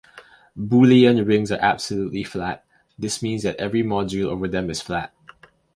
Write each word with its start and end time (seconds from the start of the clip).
Boolean 0.57 1.27
rings 1.27 1.51
are 1.51 1.59
absolutely 1.61 2.23
flat: 2.23 2.65
this 2.97 3.21
means 3.21 3.43
that 3.43 3.57
every 3.57 3.83
module 3.83 4.25
over 4.29 4.47
them 4.47 4.71
is 4.71 4.81
flat. 4.81 5.13